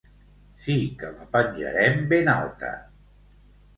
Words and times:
Sí 0.63 0.77
que 1.01 1.11
la 1.19 1.27
penjarem 1.37 2.03
ben 2.15 2.35
alta! 2.37 2.73